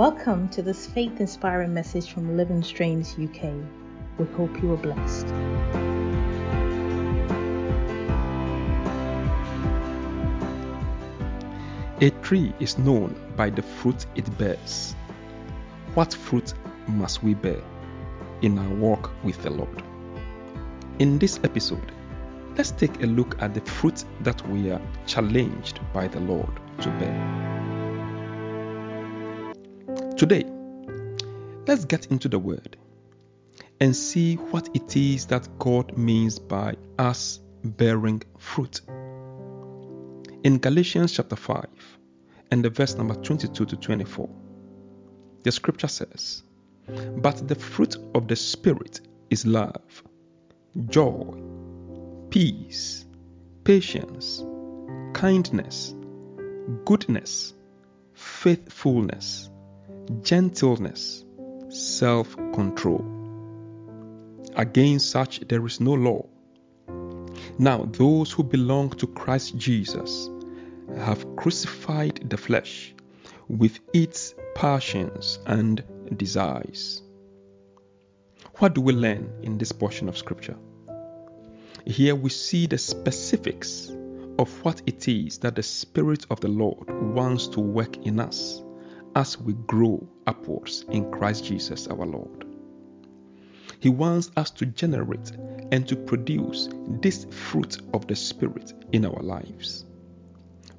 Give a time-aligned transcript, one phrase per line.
[0.00, 3.52] Welcome to this faith inspiring message from Living Streams UK.
[4.16, 5.26] We hope you are blessed.
[12.00, 14.94] A tree is known by the fruit it bears.
[15.92, 16.54] What fruit
[16.88, 17.60] must we bear
[18.40, 19.82] in our walk with the Lord?
[20.98, 21.92] In this episode,
[22.56, 26.88] let's take a look at the fruit that we are challenged by the Lord to
[26.92, 27.59] bear.
[30.20, 30.44] Today,
[31.66, 32.76] let's get into the Word
[33.80, 38.82] and see what it is that God means by us bearing fruit.
[40.44, 41.64] In Galatians chapter 5
[42.50, 44.28] and the verse number 22 to 24,
[45.42, 46.42] the scripture says,
[47.16, 50.04] But the fruit of the Spirit is love,
[50.90, 51.32] joy,
[52.28, 53.06] peace,
[53.64, 54.44] patience,
[55.14, 55.94] kindness,
[56.84, 57.54] goodness,
[58.12, 59.49] faithfulness
[60.22, 61.24] gentleness,
[61.68, 63.04] self control.
[64.56, 66.26] Against such there is no law.
[67.58, 70.28] Now, those who belong to Christ Jesus
[70.96, 72.94] have crucified the flesh
[73.48, 75.82] with its passions and
[76.16, 77.02] desires.
[78.56, 80.56] What do we learn in this portion of Scripture?
[81.86, 83.92] Here we see the specifics
[84.38, 88.62] of what it is that the Spirit of the Lord wants to work in us
[89.14, 92.46] as we grow upwards in Christ Jesus our Lord.
[93.80, 95.32] He wants us to generate
[95.72, 96.68] and to produce
[97.00, 99.86] this fruit of the Spirit in our lives.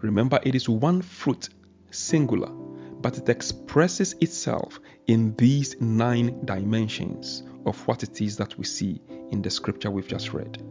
[0.01, 1.49] Remember, it is one fruit,
[1.89, 8.63] singular, but it expresses itself in these nine dimensions of what it is that we
[8.63, 10.61] see in the scripture we've just read.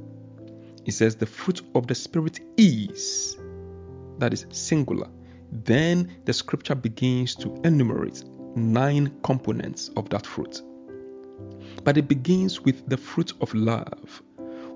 [0.85, 3.37] It says, The fruit of the Spirit is,
[4.19, 5.09] that is singular,
[5.53, 8.25] then the scripture begins to enumerate
[8.57, 10.63] nine components of that fruit.
[11.85, 14.23] But it begins with the fruit of love,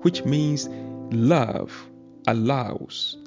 [0.01, 0.67] which means
[1.11, 1.71] love
[2.27, 3.17] allows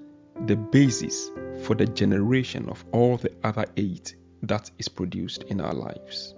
[0.46, 1.30] the basis
[1.62, 6.34] for the generation of all the other eight that is produced in our lives.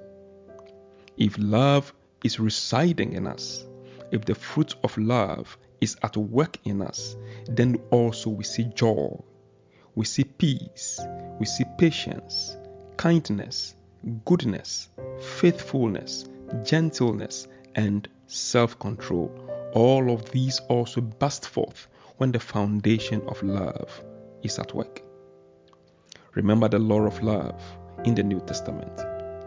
[1.17, 1.93] If love
[2.25, 3.67] is residing in us,
[4.11, 7.17] if the fruit of love is at work in us,
[7.47, 9.17] then also we see joy,
[9.95, 11.01] we see peace,
[11.39, 12.57] we see patience,
[12.97, 13.75] kindness,
[14.25, 14.89] goodness,
[15.21, 16.27] faithfulness,
[16.65, 19.31] gentleness, and self control.
[19.75, 24.03] All of these also burst forth when the foundation of love
[24.43, 25.03] is at work.
[26.35, 27.61] Remember the law of love
[28.05, 29.01] in the New Testament.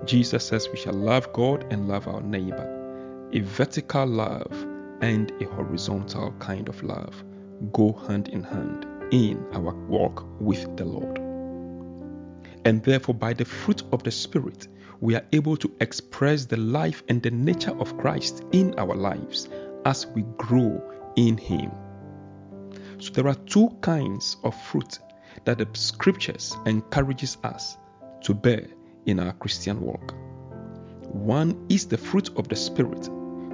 [0.06, 3.30] Jesus says we shall love God and love our neighbor.
[3.32, 4.52] A vertical love
[5.02, 7.24] and a horizontal kind of love
[7.72, 11.20] go hand in hand in our walk with the Lord.
[12.66, 14.68] And therefore, by the fruit of the Spirit,
[15.02, 19.50] we are able to express the life and the nature of Christ in our lives
[19.86, 20.82] as we grow
[21.16, 21.72] in Him.
[22.98, 24.98] So, there are two kinds of fruit
[25.46, 27.78] that the scriptures encourages us
[28.24, 28.66] to bear
[29.06, 30.16] in our Christian walk.
[31.04, 33.10] One is the fruit of the Spirit,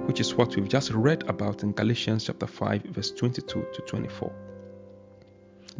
[0.06, 4.49] which is what we've just read about in Galatians chapter 5, verse 22 to 24.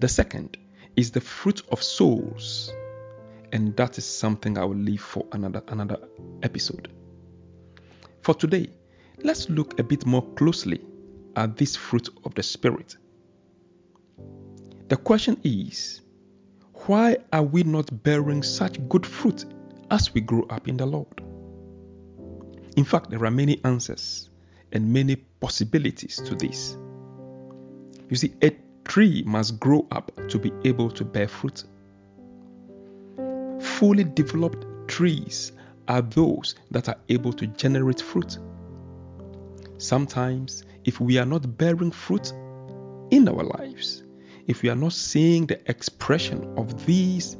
[0.01, 0.57] The second
[0.97, 2.73] is the fruit of souls,
[3.53, 5.99] and that is something I will leave for another another
[6.43, 6.91] episode.
[8.23, 8.71] For today,
[9.23, 10.81] let's look a bit more closely
[11.37, 12.97] at this fruit of the spirit.
[14.89, 16.01] The question is,
[16.87, 19.45] why are we not bearing such good fruit
[19.91, 21.21] as we grow up in the Lord?
[22.75, 24.31] In fact, there are many answers
[24.73, 26.79] and many possibilities to this.
[28.09, 28.57] You see, a
[28.91, 31.63] tree must grow up to be able to bear fruit.
[33.61, 35.53] Fully developed trees
[35.87, 38.37] are those that are able to generate fruit.
[39.79, 42.33] Sometimes, if we are not bearing fruit
[43.13, 44.03] in our lives,
[44.49, 47.37] if we are not seeing the expression of these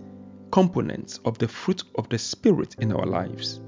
[0.53, 3.59] components of the fruit of the Spirit in our lives,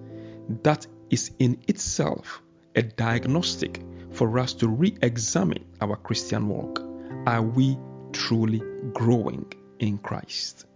[0.63, 2.43] that is in itself
[2.77, 6.92] a diagnostic for us to re examine our Christian walk.
[7.25, 7.79] Are we
[8.13, 8.61] truly
[8.95, 9.47] growing
[9.79, 10.67] in Christ?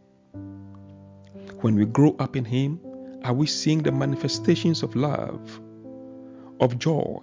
[1.61, 2.79] When we grow up in Him,
[3.25, 5.61] are we seeing the manifestations of love,
[6.61, 7.19] of joy,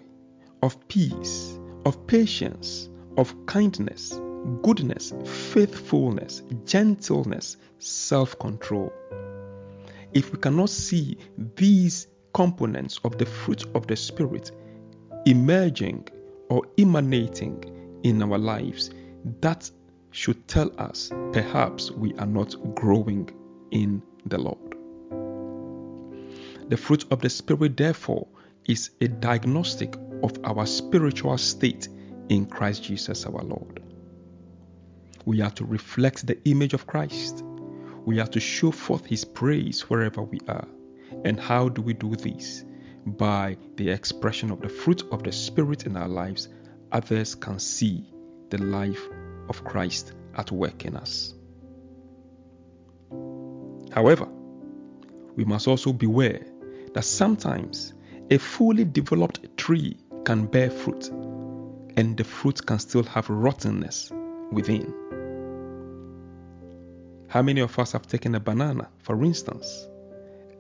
[0.62, 4.20] of peace, of patience, of kindness,
[4.62, 8.92] goodness, faithfulness, gentleness, self control?
[10.14, 11.18] If we cannot see
[11.56, 14.52] these components of the fruit of the Spirit
[15.26, 16.10] emerging
[16.50, 17.64] or emanating
[18.04, 18.92] in our lives,
[19.42, 19.70] that
[20.12, 23.30] should tell us perhaps we are not growing
[23.72, 24.76] in the Lord.
[26.70, 28.28] The fruit of the Spirit, therefore,
[28.68, 31.90] is a diagnostic of our spiritual state
[32.30, 33.82] in Christ Jesus our Lord.
[35.26, 37.44] We are to reflect the image of Christ.
[38.06, 40.68] We are to show forth His praise wherever we are.
[41.26, 42.64] And how do we do this?
[43.06, 46.50] By the expression of the fruit of the Spirit in our lives,
[46.92, 48.13] others can see
[48.54, 49.10] the life
[49.50, 51.34] of Christ at work in us.
[53.92, 54.28] However,
[55.36, 56.46] we must also beware
[56.94, 57.94] that sometimes
[58.30, 61.10] a fully developed tree can bear fruit,
[61.98, 64.12] and the fruit can still have rottenness
[64.52, 64.94] within.
[67.28, 69.88] How many of us have taken a banana, for instance,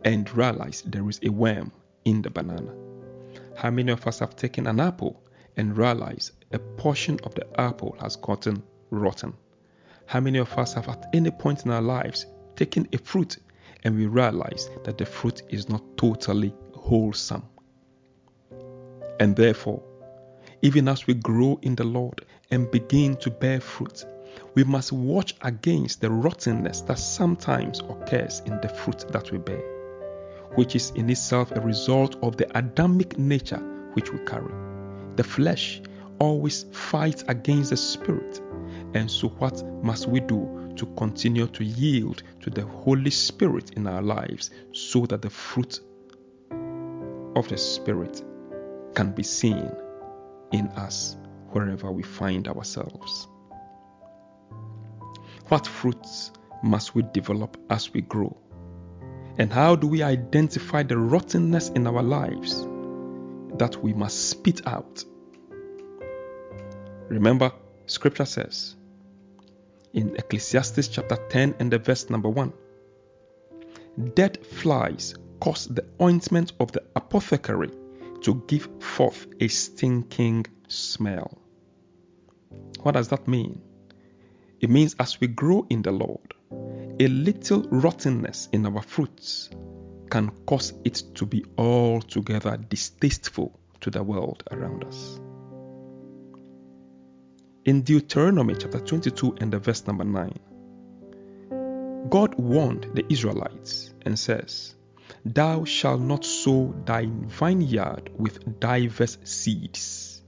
[0.03, 1.71] and realized there is a worm
[2.05, 2.73] in the banana?
[3.55, 5.22] How many of us have taken an apple
[5.57, 9.33] and realize a portion of the apple has gotten rotten?
[10.05, 13.37] How many of us have at any point in our lives taken a fruit
[13.83, 17.43] and we realize that the fruit is not totally wholesome?
[19.19, 19.81] And therefore,
[20.61, 24.05] even as we grow in the Lord and begin to bear fruit,
[24.55, 29.61] we must watch against the rottenness that sometimes occurs in the fruit that we bear,
[30.55, 33.61] which is in itself a result of the Adamic nature
[33.93, 34.72] which we carry.
[35.15, 35.81] The flesh
[36.19, 38.41] always fights against the spirit.
[38.93, 43.87] And so, what must we do to continue to yield to the Holy Spirit in
[43.87, 45.79] our lives so that the fruit
[47.35, 48.23] of the Spirit
[48.95, 49.71] can be seen
[50.51, 51.17] in us
[51.51, 53.27] wherever we find ourselves?
[55.49, 56.31] What fruits
[56.63, 58.35] must we develop as we grow?
[59.37, 62.67] And how do we identify the rottenness in our lives
[63.57, 65.03] that we must spit out?
[67.09, 67.51] Remember,
[67.85, 68.75] scripture says
[69.93, 72.51] in Ecclesiastes chapter 10 and the verse number 1
[74.15, 77.69] Dead flies cause the ointment of the apothecary
[78.21, 81.37] to give forth a stinking smell.
[82.81, 83.61] What does that mean?
[84.61, 86.33] It means as we grow in the Lord,
[86.99, 89.49] a little rottenness in our fruits
[90.13, 95.19] can cause it to be altogether distasteful to the world around us.
[97.65, 104.75] In Deuteronomy chapter 22 and the verse number 9, God warned the Israelites and says,
[105.25, 110.21] Thou shalt not sow thy vineyard with diverse seeds,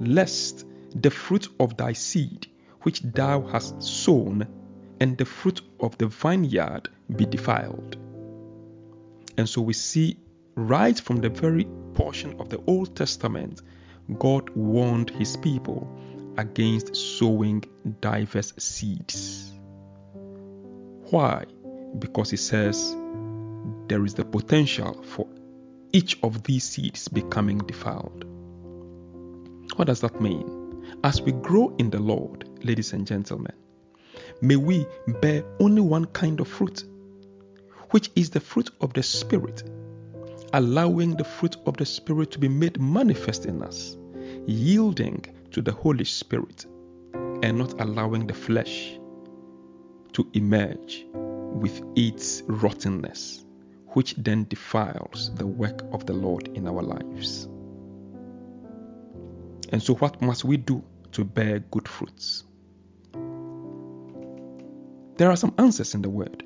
[0.00, 2.46] lest the fruit of thy seed
[2.82, 4.46] which thou hast sown,
[5.00, 7.96] and the fruit of the vineyard be defiled.
[9.38, 10.18] And so we see
[10.54, 13.62] right from the very portion of the Old Testament,
[14.18, 15.88] God warned his people
[16.38, 17.64] against sowing
[18.00, 19.52] diverse seeds.
[21.10, 21.44] Why?
[21.98, 22.94] Because he says
[23.88, 25.28] there is the potential for
[25.92, 28.24] each of these seeds becoming defiled.
[29.76, 30.84] What does that mean?
[31.04, 33.52] As we grow in the Lord, ladies and gentlemen,
[34.40, 34.86] may we
[35.20, 36.84] bear only one kind of fruit,
[37.96, 39.62] which is the fruit of the Spirit,
[40.52, 43.96] allowing the fruit of the Spirit to be made manifest in us,
[44.44, 46.66] yielding to the Holy Spirit,
[47.42, 48.98] and not allowing the flesh
[50.12, 53.46] to emerge with its rottenness,
[53.94, 57.48] which then defiles the work of the Lord in our lives.
[59.70, 62.44] And so, what must we do to bear good fruits?
[65.16, 66.45] There are some answers in the Word.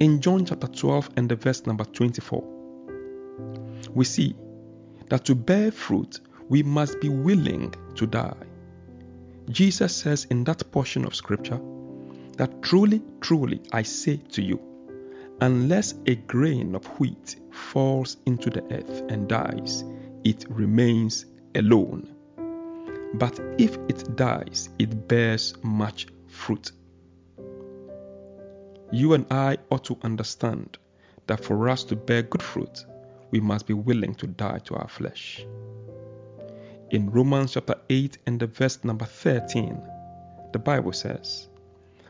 [0.00, 2.42] In John chapter 12 and the verse number 24,
[3.92, 4.34] we see
[5.10, 8.32] that to bear fruit, we must be willing to die.
[9.50, 11.60] Jesus says in that portion of Scripture
[12.38, 14.58] that truly, truly, I say to you,
[15.42, 19.84] unless a grain of wheat falls into the earth and dies,
[20.24, 22.08] it remains alone.
[23.12, 26.72] But if it dies, it bears much fruit.
[28.92, 30.78] You and I ought to understand
[31.28, 32.84] that for us to bear good fruit,
[33.30, 35.46] we must be willing to die to our flesh.
[36.90, 39.80] In Romans chapter 8 and the verse number 13,
[40.52, 41.48] the Bible says,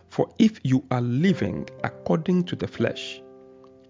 [0.08, 3.20] For if you are living according to the flesh,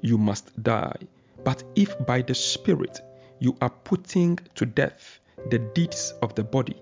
[0.00, 0.96] you must die.
[1.44, 3.00] But if by the Spirit
[3.38, 6.76] you are putting to death the deeds of the body,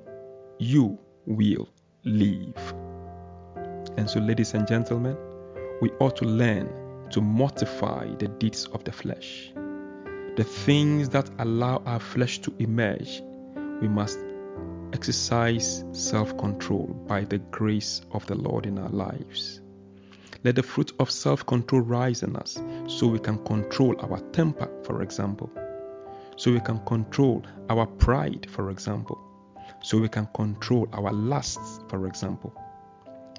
[0.59, 1.69] you will
[2.05, 2.75] live.
[3.99, 5.17] And so, ladies and gentlemen,
[5.81, 6.69] we ought to learn
[7.11, 9.51] to mortify the deeds of the flesh.
[10.37, 13.23] The things that allow our flesh to emerge,
[13.81, 14.19] we must
[14.93, 19.61] exercise self control by the grace of the Lord in our lives.
[20.45, 24.69] Let the fruit of self control rise in us so we can control our temper,
[24.85, 25.51] for example.
[26.37, 29.19] So we can control our pride, for example.
[29.83, 32.53] So we can control our lusts, for example.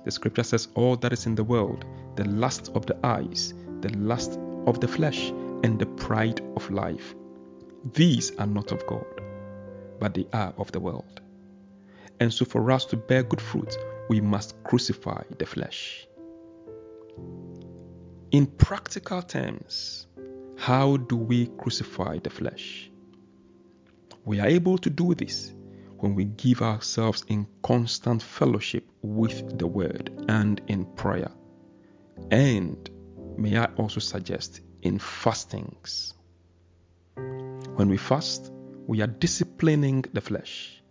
[0.06, 3.90] The scripture says, All that is in the world, the lust of the eyes, the
[3.98, 5.30] lust of the flesh,
[5.64, 7.16] and the pride of life,
[7.94, 9.06] these are not of God,
[10.00, 11.22] but they are of the world.
[12.20, 13.78] And so, for us to bear good fruit,
[14.10, 16.08] we must crucify the flesh.
[18.32, 20.08] In practical terms,
[20.58, 22.92] how do we crucify the flesh?
[24.26, 25.54] We are able to do this
[26.00, 31.32] when we give ourselves in constant fellowship with the Word and in prayer.
[32.32, 32.90] And
[33.38, 36.14] may I also suggest in fastings.
[37.16, 38.52] When we fast,
[38.88, 40.82] we are disciplining the flesh.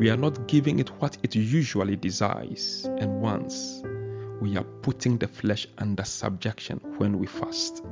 [0.00, 3.82] We are not giving it what it usually desires and wants.
[4.40, 7.84] We are putting the flesh under subjection when we fast.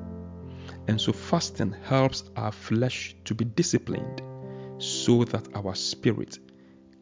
[0.88, 4.23] And so, fasting helps our flesh to be disciplined
[4.78, 6.38] so that our spirit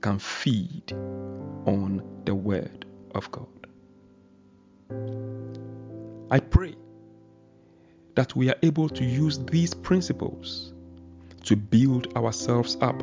[0.02, 3.46] can feed on the Word of God.
[6.30, 6.74] I pray
[8.14, 10.74] that we are able to use these principles
[11.44, 13.02] to build ourselves up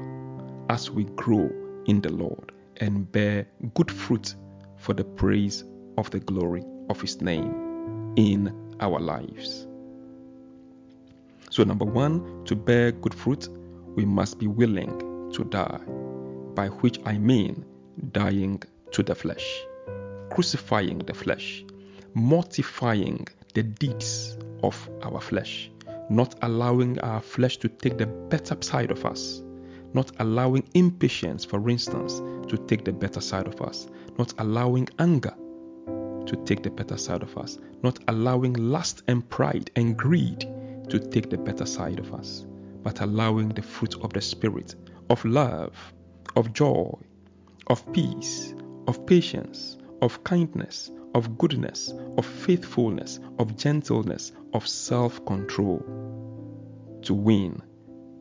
[0.69, 1.49] as we grow
[1.85, 4.35] in the Lord and bear good fruit
[4.77, 5.63] for the praise
[5.97, 9.67] of the glory of His name in our lives.
[11.49, 13.47] So, number one, to bear good fruit,
[13.95, 15.79] we must be willing to die,
[16.55, 17.65] by which I mean
[18.11, 19.61] dying to the flesh,
[20.29, 21.63] crucifying the flesh,
[22.13, 25.71] mortifying the deeds of our flesh
[26.09, 29.41] not allowing our flesh to take the better side of us,
[29.93, 33.87] not allowing impatience, for instance, to take the better side of us,
[34.17, 35.33] not allowing anger
[36.25, 40.41] to take the better side of us, not allowing lust and pride and greed
[40.89, 42.45] to take the better side of us,
[42.83, 44.75] but allowing the fruit of the Spirit
[45.09, 45.73] of love,
[46.35, 46.93] of joy,
[47.67, 48.53] of peace,
[48.87, 55.83] of patience, of kindness, of goodness, of faithfulness, of gentleness, of self control
[57.01, 57.61] to win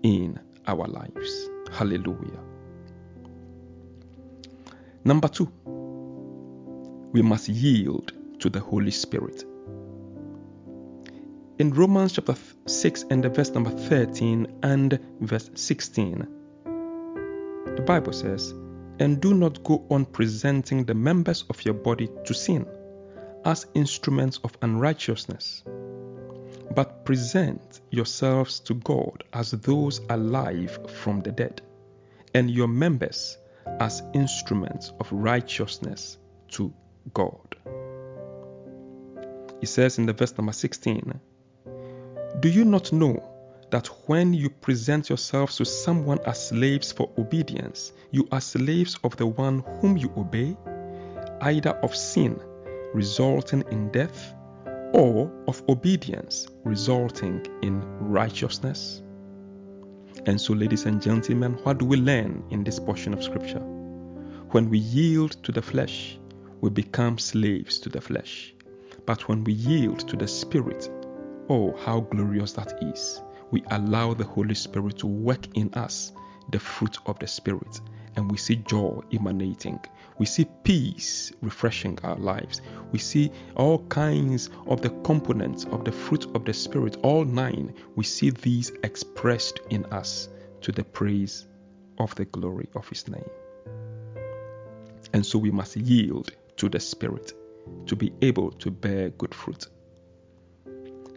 [0.02, 1.50] in our lives.
[1.72, 2.40] Hallelujah.
[5.04, 5.50] Number two,
[7.12, 9.44] we must yield to the Holy Spirit.
[11.58, 12.36] In Romans chapter
[12.66, 16.37] 6 and the verse number 13 and verse 16,
[17.78, 18.50] the Bible says,
[18.98, 22.66] And do not go on presenting the members of your body to sin
[23.44, 25.62] as instruments of unrighteousness,
[26.74, 31.62] but present yourselves to God as those alive from the dead,
[32.34, 33.38] and your members
[33.78, 36.18] as instruments of righteousness
[36.48, 36.74] to
[37.14, 37.54] God.
[39.60, 41.20] He says in the verse number 16,
[42.40, 43.22] Do you not know
[43.70, 49.16] that when you present yourselves to someone as slaves for obedience, you are slaves of
[49.16, 50.56] the one whom you obey,
[51.42, 52.40] either of sin
[52.94, 54.34] resulting in death,
[54.92, 59.02] or of obedience resulting in righteousness?
[60.26, 63.60] And so, ladies and gentlemen, what do we learn in this portion of Scripture?
[64.50, 66.18] When we yield to the flesh,
[66.60, 68.54] we become slaves to the flesh.
[69.06, 70.90] But when we yield to the Spirit,
[71.48, 73.22] oh, how glorious that is!
[73.50, 76.12] We allow the Holy Spirit to work in us
[76.50, 77.80] the fruit of the Spirit,
[78.16, 79.80] and we see joy emanating.
[80.18, 82.60] We see peace refreshing our lives.
[82.90, 87.74] We see all kinds of the components of the fruit of the Spirit, all nine.
[87.96, 90.28] We see these expressed in us
[90.62, 91.46] to the praise
[91.98, 93.28] of the glory of His name.
[95.12, 97.32] And so we must yield to the Spirit
[97.86, 99.68] to be able to bear good fruit.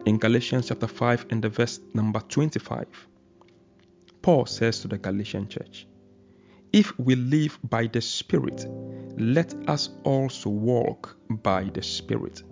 [0.04, 2.86] In Galatians chapter 5 and the verse number 25,
[4.20, 5.86] Paul says to the Galatian church,
[6.72, 8.66] if we live by the Spirit,
[9.16, 12.42] let us also walk by the Spirit.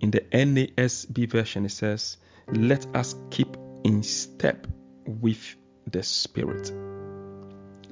[0.00, 2.16] In the NASB version, it says,
[2.48, 4.66] Let us keep in step
[5.04, 5.56] with
[5.90, 6.72] the Spirit.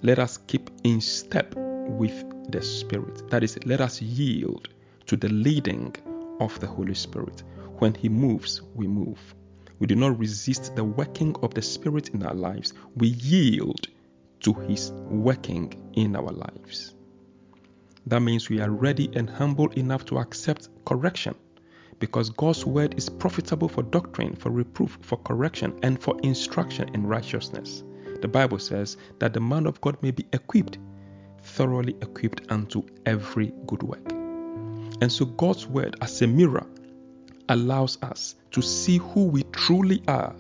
[0.02, 3.28] Let us keep in step with the Spirit.
[3.30, 4.68] That is, let us yield
[5.06, 5.94] to the leading
[6.40, 7.42] of the Holy Spirit.
[7.78, 9.35] When He moves, we move.
[9.78, 13.87] We do not resist the working of the Spirit in our lives, we yield
[14.40, 16.94] to His working in our lives.
[18.06, 21.35] That means we are ready and humble enough to accept correction
[21.99, 27.06] because God's word is profitable for doctrine, for reproof, for correction, and for instruction in
[27.06, 27.82] righteousness.
[28.20, 30.78] The Bible says that the man of God may be equipped,
[31.42, 34.12] thoroughly equipped unto every good work.
[35.00, 36.66] And so God's word as a mirror
[37.48, 40.34] allows us to see who we truly are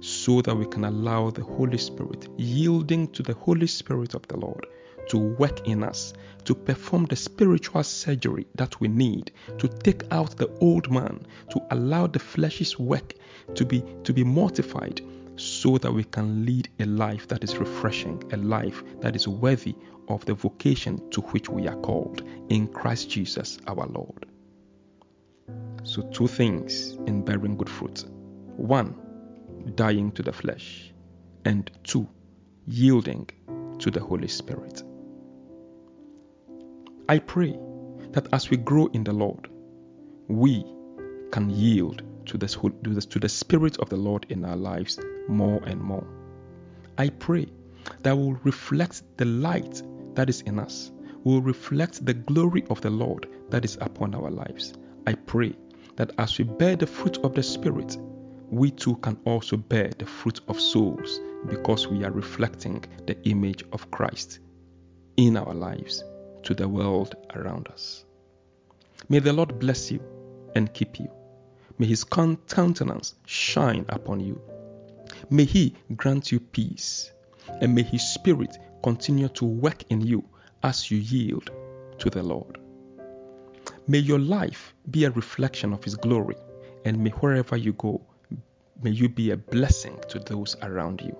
[0.00, 4.36] so that we can allow the Holy Spirit, yielding to the Holy Spirit of the
[4.36, 4.66] Lord,
[5.08, 10.36] to work in us, to perform the spiritual surgery that we need, to take out
[10.36, 13.14] the old man, to allow the flesh's work
[13.54, 15.00] to be to be mortified,
[15.36, 19.74] so that we can lead a life that is refreshing, a life that is worthy
[20.08, 24.29] of the vocation to which we are called in Christ Jesus our Lord.
[25.82, 28.04] So, two things in bearing good fruit
[28.56, 28.94] one,
[29.74, 30.92] dying to the flesh,
[31.44, 32.06] and two,
[32.66, 33.28] yielding
[33.78, 34.82] to the Holy Spirit.
[37.08, 37.58] I pray
[38.12, 39.48] that as we grow in the Lord,
[40.28, 40.64] we
[41.32, 45.80] can yield to, this, to the Spirit of the Lord in our lives more and
[45.80, 46.06] more.
[46.98, 47.46] I pray
[48.02, 49.82] that will reflect the light
[50.14, 50.92] that is in us,
[51.24, 54.74] will reflect the glory of the Lord that is upon our lives.
[55.06, 55.56] I pray
[56.00, 57.98] that as we bear the fruit of the Spirit,
[58.48, 63.64] we too can also bear the fruit of souls because we are reflecting the image
[63.74, 64.38] of Christ
[65.18, 66.02] in our lives
[66.44, 68.06] to the world around us.
[69.10, 70.00] May the Lord bless you
[70.54, 71.10] and keep you.
[71.78, 74.40] May his countenance shine upon you.
[75.28, 77.12] May he grant you peace,
[77.60, 80.24] and may his spirit continue to work in you
[80.62, 81.50] as you yield
[81.98, 82.59] to the Lord.
[83.90, 86.36] May your life be a reflection of his glory,
[86.84, 88.00] and may wherever you go,
[88.80, 91.18] may you be a blessing to those around you.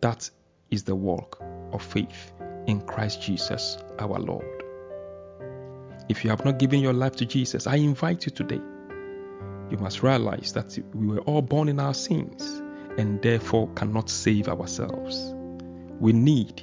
[0.00, 0.30] That
[0.70, 2.34] is the walk of faith
[2.68, 4.62] in Christ Jesus our Lord.
[6.08, 8.60] If you have not given your life to Jesus, I invite you today.
[9.68, 12.62] You must realize that we were all born in our sins
[12.96, 15.34] and therefore cannot save ourselves.
[15.98, 16.62] We need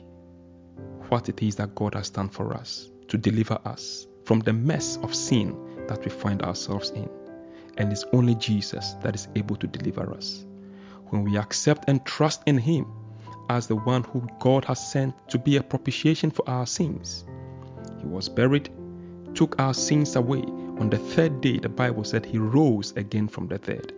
[1.09, 4.97] what it is that God has done for us to deliver us from the mess
[4.97, 7.09] of sin that we find ourselves in.
[7.77, 10.45] And it's only Jesus that is able to deliver us.
[11.07, 12.85] When we accept and trust in Him
[13.49, 17.25] as the one who God has sent to be a propitiation for our sins,
[17.99, 18.69] He was buried,
[19.33, 20.43] took our sins away.
[20.77, 23.93] On the third day, the Bible said He rose again from the dead.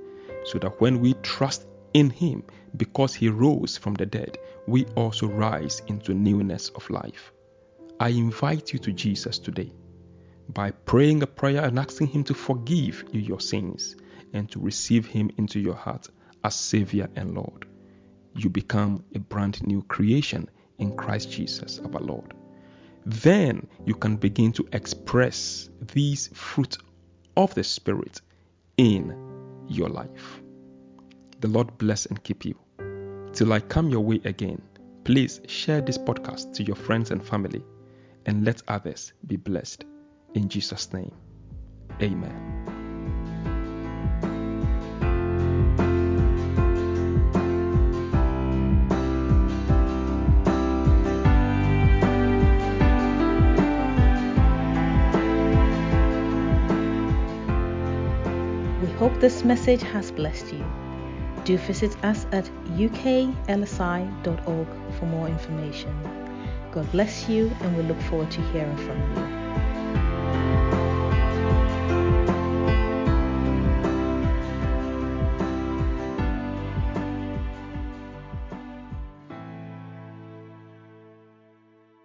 [0.46, 2.42] So that when we trust in Him,
[2.78, 7.34] because He rose from the dead, we also rise into newness of life.
[8.00, 9.74] I invite you to Jesus today
[10.54, 13.96] by praying a prayer and asking Him to forgive you your sins
[14.34, 16.08] and to receive Him into your heart
[16.44, 17.68] as Savior and Lord.
[18.36, 22.34] You become a brand new creation in Christ Jesus our Lord.
[23.06, 26.78] Then you can begin to express these fruit
[27.36, 28.22] of the Spirit
[28.78, 30.42] in your life.
[31.40, 32.56] The Lord bless and keep you.
[33.34, 34.62] Till I come your way again,
[35.04, 37.64] please share this podcast to your friends and family
[38.26, 39.86] and let others be blessed.
[40.34, 41.12] In Jesus' name,
[42.02, 42.52] amen.
[58.82, 60.66] We hope this message has blessed you.
[61.44, 62.46] Do visit us at
[62.78, 64.68] uklsi.org
[64.98, 65.94] for more information.
[66.72, 69.41] God bless you, and we look forward to hearing from you.